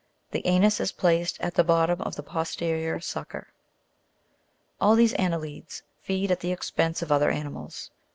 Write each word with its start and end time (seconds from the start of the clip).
The 0.31 0.43
anus 0.47 0.79
is 0.79 0.91
placed 0.91 1.39
at 1.41 1.53
the 1.53 1.63
bottom 1.63 2.01
of 2.01 2.15
the 2.15 2.23
posterior 2.23 2.99
sucker 2.99 3.49
(6). 3.49 3.49
13. 4.77 4.77
All 4.81 4.95
these 4.95 5.13
anne'lides 5.13 5.83
feed 6.01 6.31
at 6.31 6.39
the 6.39 6.51
expense 6.51 7.03
of 7.03 7.11
other 7.11 7.29
animals. 7.29 7.91